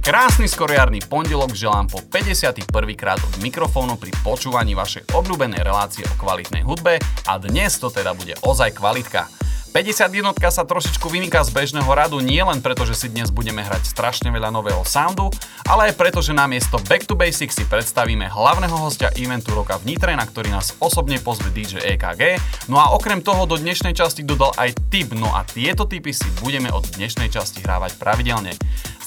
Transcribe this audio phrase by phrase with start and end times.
[0.00, 2.64] Krásny skoriarný pondelok želám po 51.
[2.96, 6.96] krát od mikrofónu pri počúvaní vašej obľúbenej relácie o kvalitnej hudbe
[7.28, 9.28] a dnes to teda bude ozaj kvalitka.
[9.70, 13.86] 51 sa trošičku vymýka z bežného radu nie len preto, že si dnes budeme hrať
[13.86, 15.30] strašne veľa nového soundu,
[15.62, 19.94] ale aj preto, že namiesto Back to Basics si predstavíme hlavného hostia eventu roka v
[19.94, 22.42] Nitre, na ktorý nás osobne pozve DJ EKG.
[22.66, 26.26] No a okrem toho do dnešnej časti dodal aj tip, no a tieto tipy si
[26.42, 28.58] budeme od dnešnej časti hrávať pravidelne.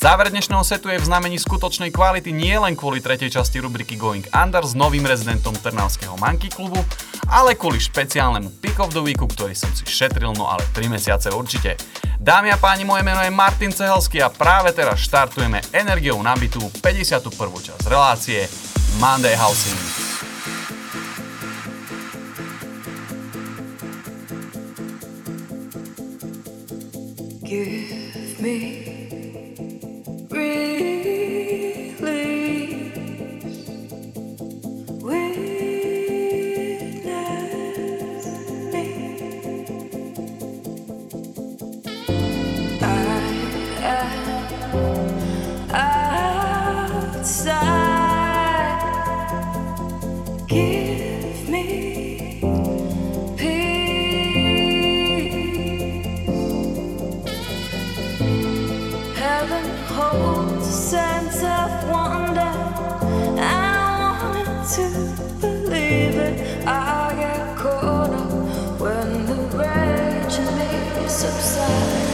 [0.03, 4.27] Záver dnešného setu je v znamení skutočnej kvality nie len kvôli tretej časti rubriky Going
[4.35, 6.83] Under s novým rezidentom Trnavského Monkey klubu,
[7.31, 11.33] ale kvôli špeciálnemu Pick of the Weeku, ktorý som si šetril, no ale 3 mesiace
[11.33, 11.75] určite.
[12.23, 17.27] Dámy a páni, moje meno je Martin Cehelský a práve teraz štartujeme energiou nabitú 51.
[17.33, 18.47] časť relácie
[19.01, 19.81] Monday Housing.
[27.43, 28.83] Give me
[60.93, 62.53] sense of wonder.
[63.41, 64.85] I wanted to
[65.41, 66.67] believe it.
[66.67, 72.13] I get caught up when the rage in me subsides.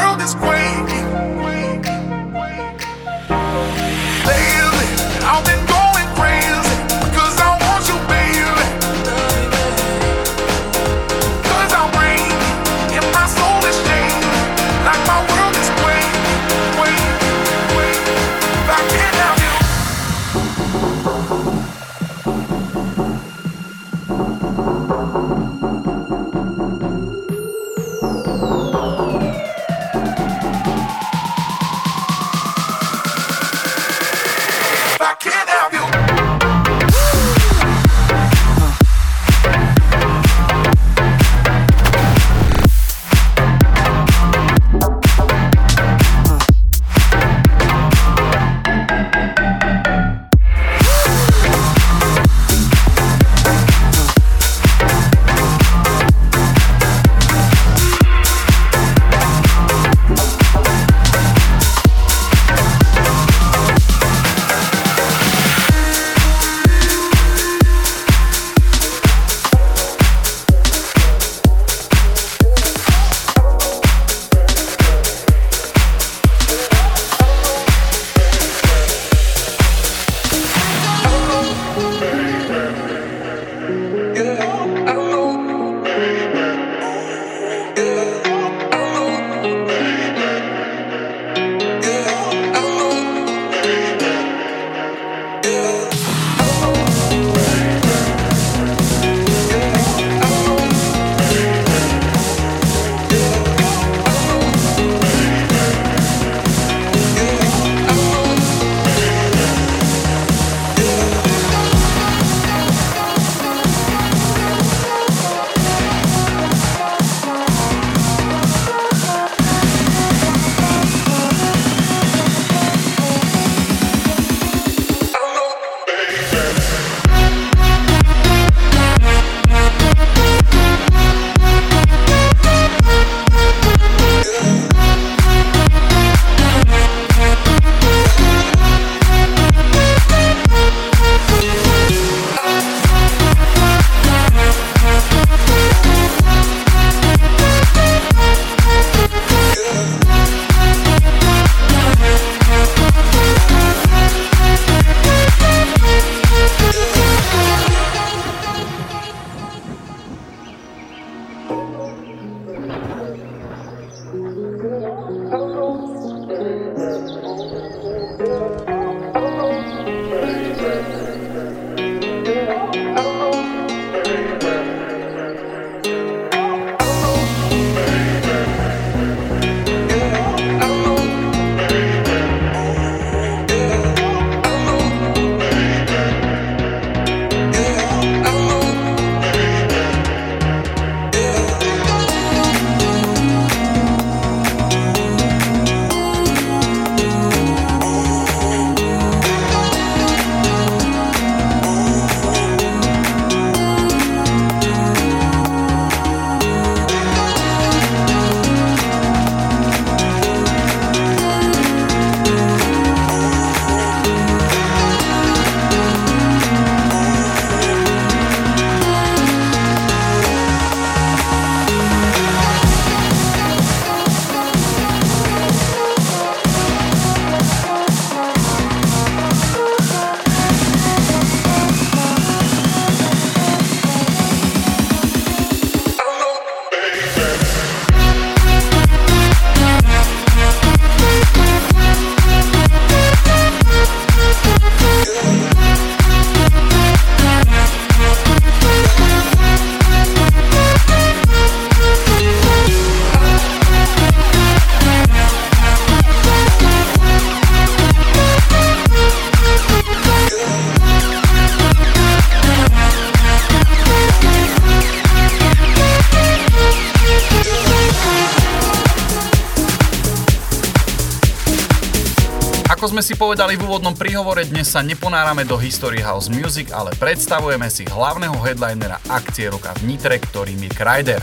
[273.21, 278.33] povedali v úvodnom príhovore, dnes sa neponárame do histórie house music, ale predstavujeme si hlavného
[278.41, 281.21] headlinera akcie roka v Nitre, ktorým je Kryder.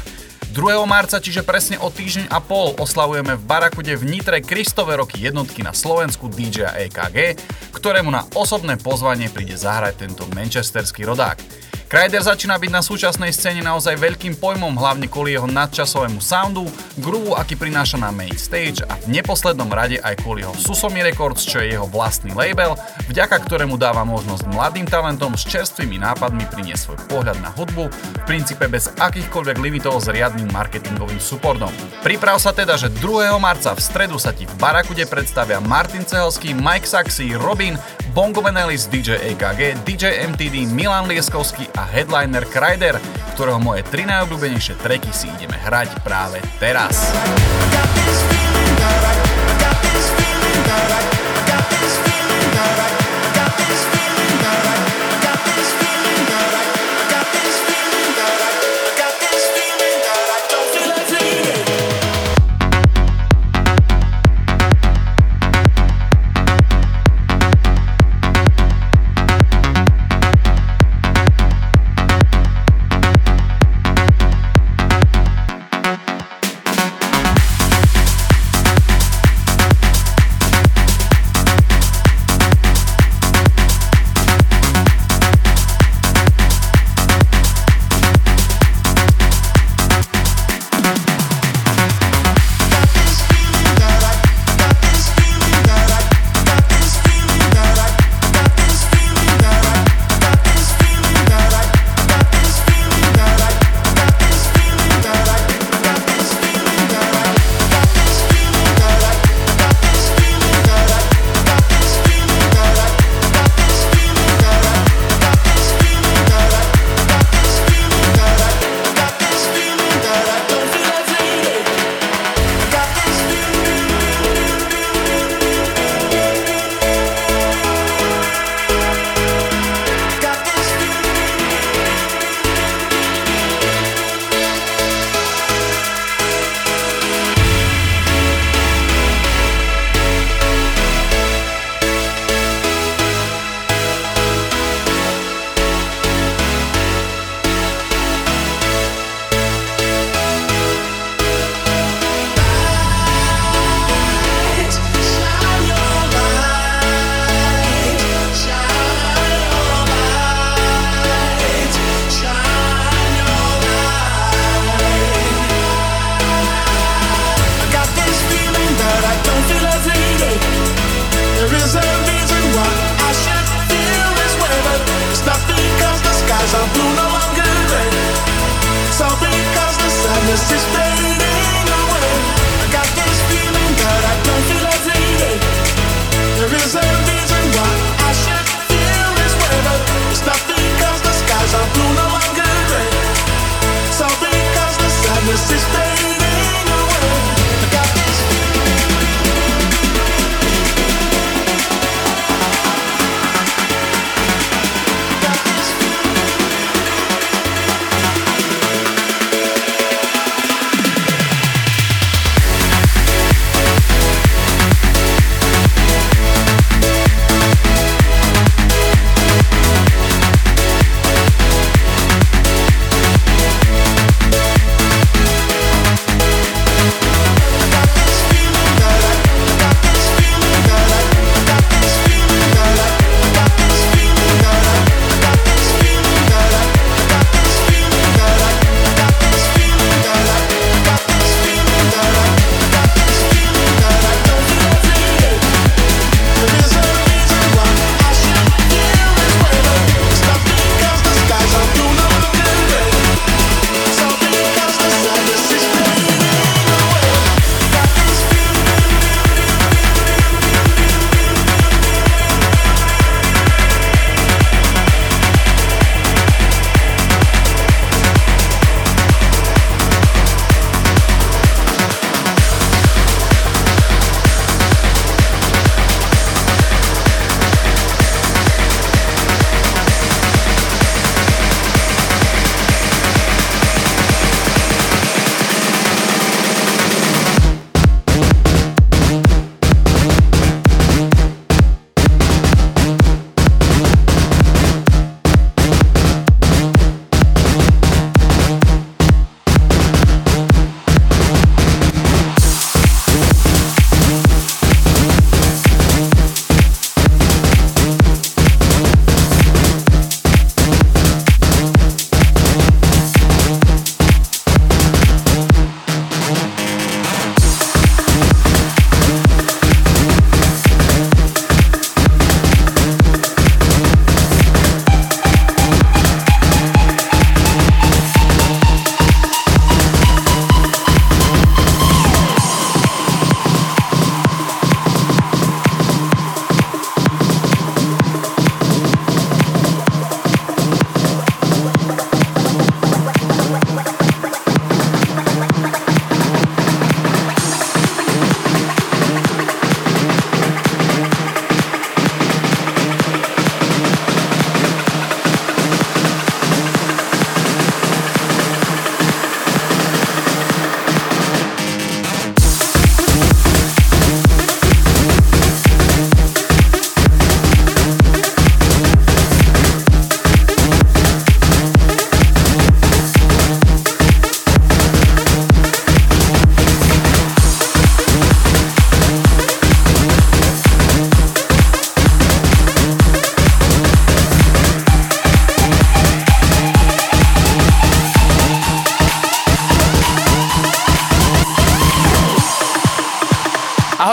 [0.55, 0.79] 2.
[0.87, 5.67] marca, čiže presne o týždeň a pol, oslavujeme v Barakude v Nitre Kristové roky jednotky
[5.67, 7.35] na Slovensku DJ EKG,
[7.75, 11.43] ktorému na osobné pozvanie príde zahrať tento manchesterský rodák.
[11.89, 16.69] Kryder začína byť na súčasnej scéne naozaj veľkým pojmom, hlavne kvôli jeho nadčasovému soundu,
[17.01, 21.49] groovu, aký prináša na main stage a v neposlednom rade aj kvôli jeho Susomi Records,
[21.49, 22.77] čo je jeho vlastný label,
[23.09, 28.23] vďaka ktorému dáva možnosť mladým talentom s čerstvými nápadmi priniesť svoj pohľad na hudbu, v
[28.29, 31.73] princípe bez akýchkoľvek limitov s riadnym marketingovým supportom.
[32.05, 33.33] Priprav sa teda, že 2.
[33.41, 37.81] marca v stredu sa ti v Barakude predstavia Martin Cehelský, Mike Saxy, Robin,
[38.15, 42.97] Bongo Benelis, DJ EKG, DJ MTD, Milan Lieskovský a headliner Kryder,
[43.37, 47.13] ktorého moje tri najobľúbenejšie treky si ideme hrať práve teraz.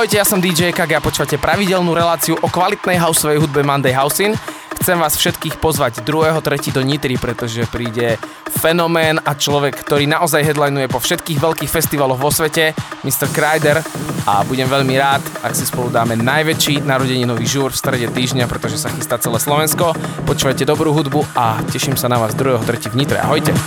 [0.06, 4.38] Ahojte, ja som DJ KG a počúvate pravidelnú reláciu o kvalitnej houseovej hudbe Monday Housein.
[4.78, 6.70] Chcem vás všetkých pozvať 2.3.
[6.70, 8.22] do Nitry, pretože príde
[8.54, 13.34] fenomén a človek, ktorý naozaj headlinuje po všetkých veľkých festivaloch vo svete, Mr.
[13.34, 13.82] Kryder
[14.30, 18.78] a budem veľmi rád, ak si spolu dáme najväčší narodeninový žúr v strede týždňa, pretože
[18.78, 19.98] sa chystá celé Slovensko.
[20.30, 22.94] Počúvajte dobrú hudbu a teším sa na vás 2.3.
[22.94, 23.18] v Nitre.
[23.26, 23.58] Ahojte.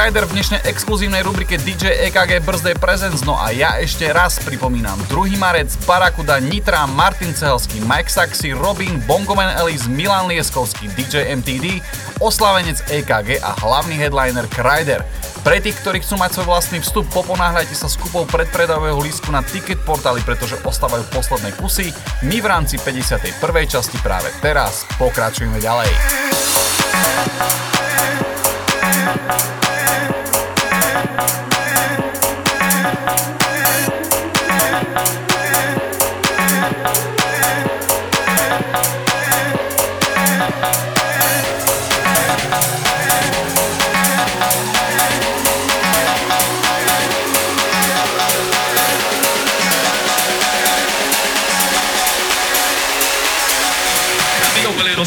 [0.00, 4.96] Kryder v dnešnej exkluzívnej rubrike DJ EKG Birthday Presents, no a ja ešte raz pripomínam
[5.12, 5.36] 2.
[5.36, 11.84] marec, Barakuda, Nitra, Martin Cehelský, Mike Saxy, Robin, Bongoman Ellis, Milan Lieskovský, DJ MTD,
[12.16, 15.04] oslavenec EKG a hlavný headliner Kryder.
[15.44, 19.44] Pre tých, ktorí chcú mať svoj vlastný vstup, poponáhľajte sa s kúpou predpredajového lístku na
[19.44, 21.92] ticket portáli, pretože ostávajú posledné kusy.
[22.24, 23.36] My v rámci 51.
[23.68, 25.92] časti práve teraz pokračujeme ďalej.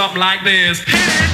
[0.00, 0.82] Something like this.
[0.86, 1.29] something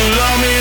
[0.00, 0.59] you love me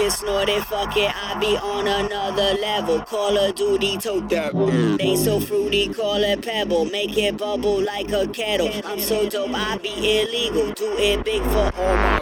[0.00, 3.00] fucking snorted, fuck it, I be on another level.
[3.00, 4.52] Call of Duty, tote that.
[4.98, 6.86] They so fruity, call it pebble.
[6.86, 8.70] Make it bubble like a kettle.
[8.84, 10.72] I'm so dope, I be illegal.
[10.72, 12.20] Do it big for all my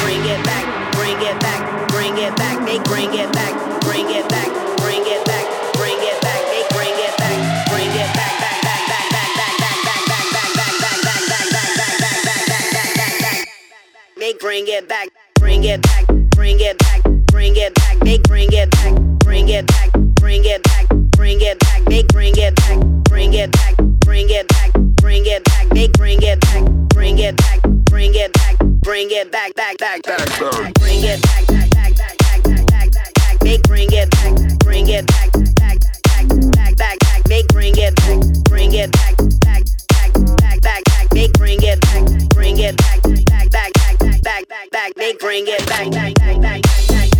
[0.00, 2.66] Bring it back, bring it back, bring it back.
[2.66, 6.42] They bring it back, bring it back, bring it back, bring it back.
[6.50, 8.30] They bring it back, bring it back.
[14.18, 15.08] They bring it back,
[15.38, 16.99] bring it back, bring it back
[17.40, 17.98] bring it back.
[18.00, 18.92] They bring it back,
[19.24, 20.86] bring it back, bring it back,
[21.16, 21.84] bring it back.
[21.86, 22.78] They bring it back,
[23.08, 25.68] bring it back, bring it back, bring it back.
[25.70, 30.02] They bring it back, bring it back, bring it back, bring it back, back, back,
[30.02, 30.74] back.
[30.74, 33.38] Bring it back, back, back, back, back, back, back, back.
[33.40, 37.24] They bring it back, bring it back, back, back, back, back, back.
[37.24, 41.08] They bring it back, bring it back, back, back, back, back, back.
[41.08, 44.94] They bring it back, bring it back, back, back, back, back, back, back.
[44.94, 47.19] They bring it back, back, back, back, back,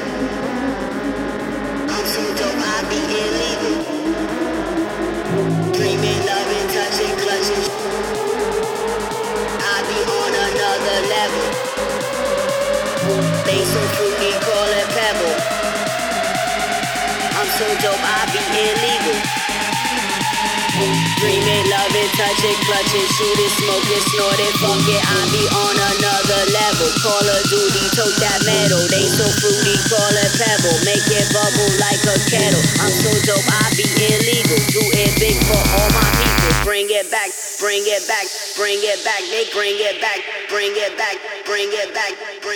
[17.61, 19.10] So dope, I be illegal.
[21.21, 25.03] I'm it, dope, it, be it, Dreaming, it, touching, it, shooting, smoking, snorting, fuck it.
[25.05, 26.89] I be on another level.
[26.97, 28.81] Call of Duty, tote that metal.
[28.89, 30.81] They so fruity, call it pebble.
[30.81, 32.65] Make it bubble like a kettle.
[32.81, 34.30] I'm so dope, I be illegal.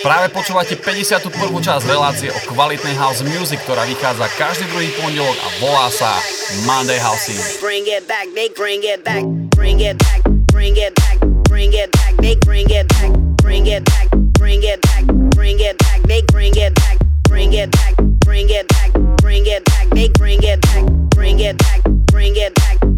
[0.02, 0.34] Práve it back.
[0.34, 1.30] počúvate 51.
[1.62, 6.18] časť relácie o kvalitnej house music, ktorá vychádza každý druhý pondelok a volá sa
[6.66, 7.38] Monday Housing.
[7.62, 9.22] Bring it back, they bring it back,
[9.54, 13.86] bring it back, bring it back, bring it back, they bring it back, bring it
[13.86, 15.06] back, bring it back,
[15.38, 16.98] bring it back, they bring it back,
[17.30, 17.94] bring it back,
[18.26, 18.90] bring it back,
[19.22, 20.82] bring it back, they bring it back,
[21.14, 22.55] bring it back, bring it back,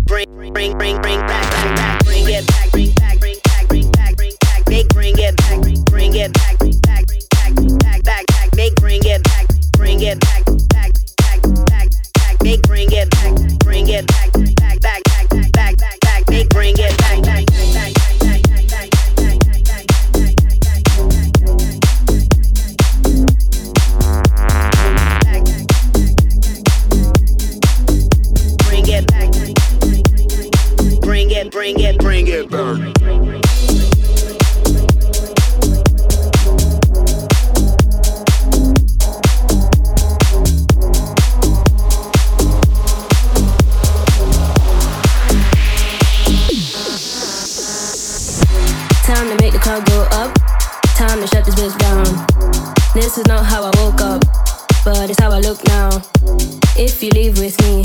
[0.09, 3.91] bring bring bring bring back back back, bring it back, bring back, bring back, bring
[3.91, 8.05] back, bring back, they bring it back, bring it back, bring back, bring back, back
[8.05, 12.89] back back, they bring it back, bring it back, back back back back, they bring
[12.91, 17.23] it back, bring it back, back back back back back back, they bring it back
[17.23, 17.58] back
[31.51, 32.77] bring it, bring it back.
[49.05, 50.35] Time to make the club go up.
[50.97, 52.05] Time to shut this bitch down.
[52.95, 54.23] This is not how I woke up,
[54.85, 56.03] but it's how I look now.
[56.77, 57.85] If you leave with me,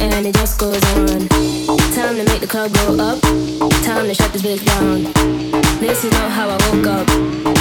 [0.00, 1.28] and it just goes on.
[1.94, 3.20] Time to make the club go up.
[3.82, 5.04] Time to shut this bitch down.
[5.80, 7.06] This is not how I woke up,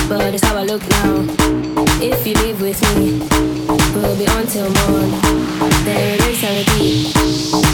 [0.09, 1.25] but it's how I look now.
[2.01, 3.19] If you leave with me,
[3.93, 5.11] we'll be on till morn.
[5.85, 7.15] Then we rinse and repeat,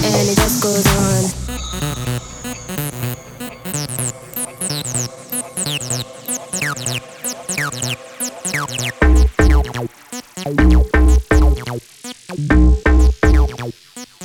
[0.05, 1.47] and it just goes on.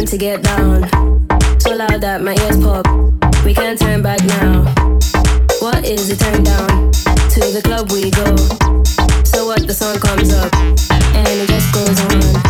[0.00, 0.82] Time to get down.
[1.60, 2.86] So loud that my ears pop.
[3.44, 4.64] We can't turn back now.
[5.60, 6.90] What is the turn down?
[7.34, 8.36] To the club we go.
[9.24, 12.49] So what the song comes up and it just goes on.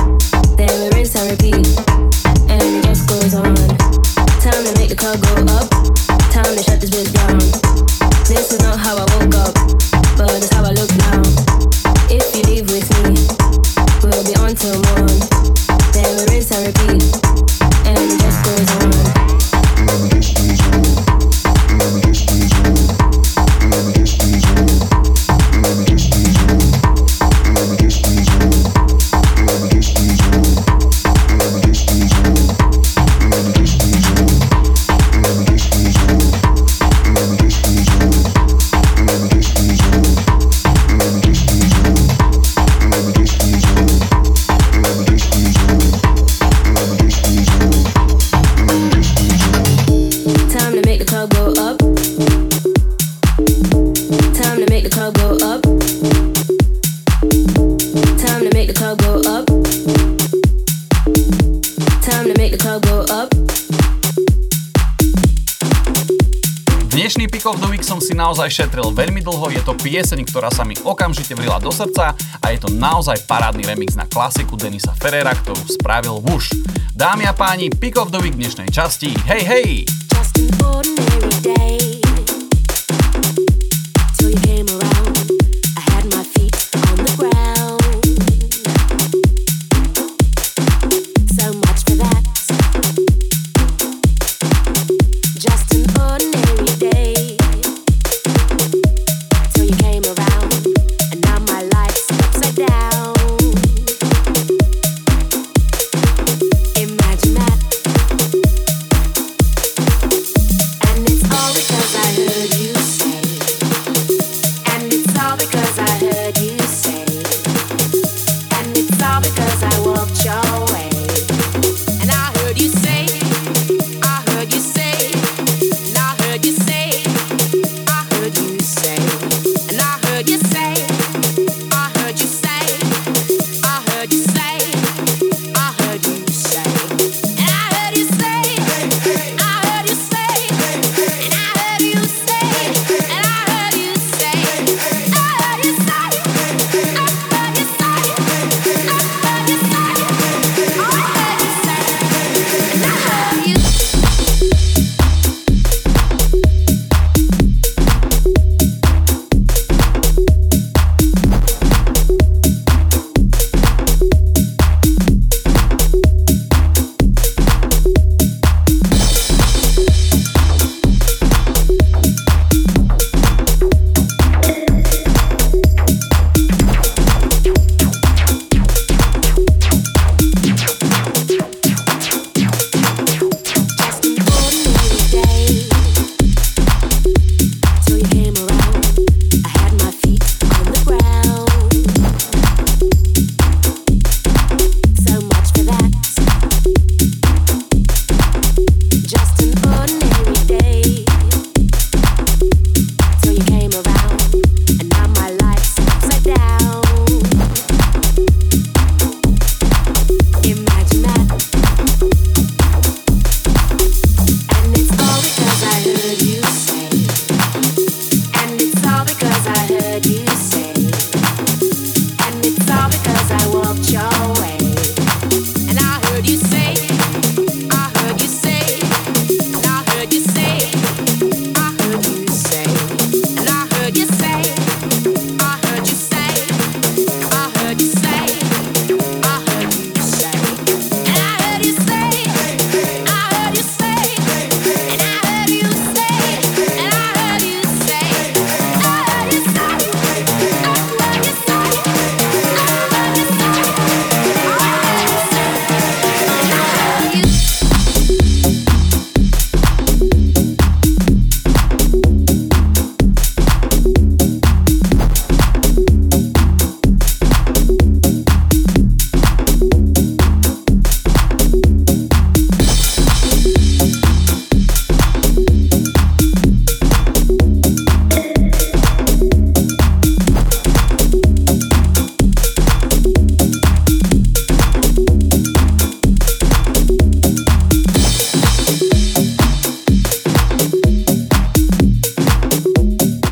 [68.31, 72.45] Naozaj šetril veľmi dlho, je to pieseň, ktorá sa mi okamžite vrila do srdca a
[72.47, 76.55] je to naozaj parádny remix na klasiku Denisa Ferrera, ktorú spravil Wush.
[76.95, 80.00] Dámy a páni, Pick of the Week dnešnej časti, hej hej!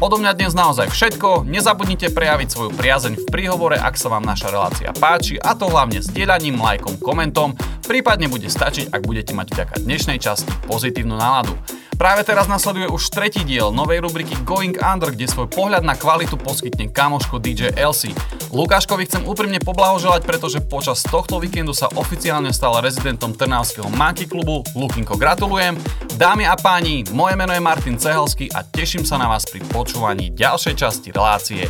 [0.09, 4.49] Odo mňa dnes naozaj všetko, nezabudnite prejaviť svoju priazeň v príhovore, ak sa vám naša
[4.49, 7.53] relácia páči a to hlavne sdielaním, lajkom, komentom,
[7.85, 11.53] prípadne bude stačiť, ak budete mať vďaka dnešnej časti pozitívnu náladu.
[11.99, 16.39] Práve teraz nasleduje už tretí diel novej rubriky Going Under, kde svoj pohľad na kvalitu
[16.39, 18.15] poskytne kamoško DJ Elsie.
[18.55, 24.63] Lukáškovi chcem úprimne poblahoželať, pretože počas tohto víkendu sa oficiálne stal rezidentom Trnavského Monkey klubu.
[24.79, 25.75] Lukinko, gratulujem.
[26.15, 30.31] Dámy a páni, moje meno je Martin Cehelský a teším sa na vás pri počúvaní
[30.31, 31.67] ďalšej časti relácie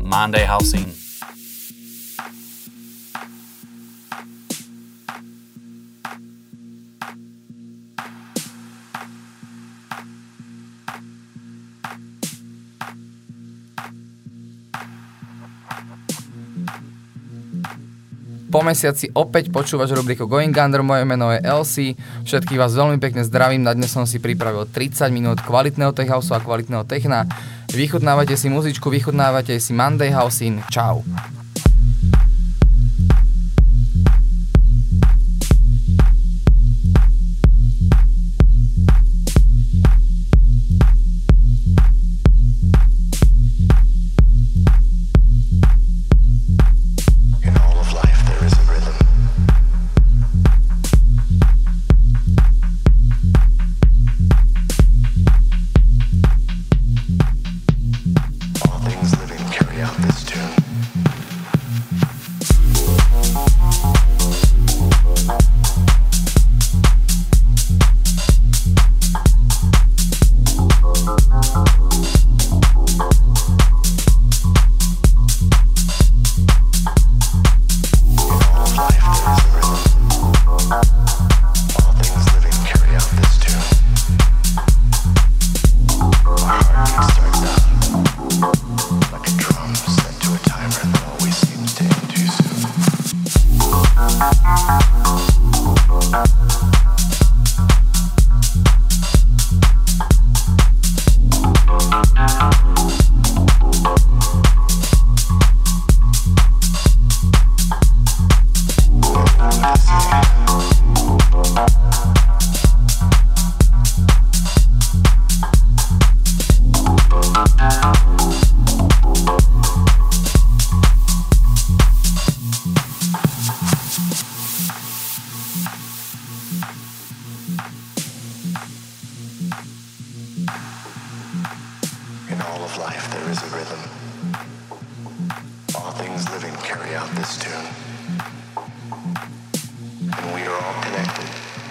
[0.00, 1.05] Monday Housing.
[18.46, 21.98] Po mesiaci opäť počúvaš rubriku Going Under, moje meno je Elsie.
[22.22, 26.30] Všetkých vás veľmi pekne zdravím, na dnes som si pripravil 30 minút kvalitného tech house
[26.30, 27.26] a kvalitného techna.
[27.74, 30.62] Vychutnávajte si muzičku, vychutnávajte si Monday Housing.
[30.70, 31.02] Čau.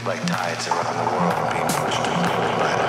[0.05, 2.85] like tides around the world being pushed and by the